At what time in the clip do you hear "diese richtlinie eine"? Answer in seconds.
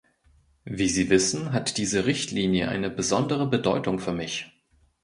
1.77-2.89